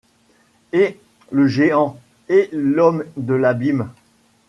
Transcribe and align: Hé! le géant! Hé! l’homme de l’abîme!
Hé! 0.73 0.99
le 1.29 1.45
géant! 1.45 1.99
Hé! 2.27 2.49
l’homme 2.53 3.03
de 3.17 3.35
l’abîme! 3.35 3.91